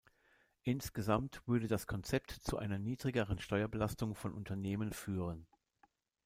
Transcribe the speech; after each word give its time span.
Insgesamt 0.63 1.43
würde 1.47 1.67
das 1.67 1.85
Konzept 1.85 2.31
zu 2.31 2.57
einer 2.57 2.79
niedrigeren 2.79 3.37
Steuerbelastung 3.37 4.15
von 4.15 4.33
Unternehmen 4.33 4.93
führen. 4.93 5.45